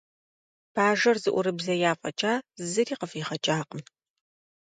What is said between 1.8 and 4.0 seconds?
фӀэкӀа, зыри къыфӀигъэкӀакъым.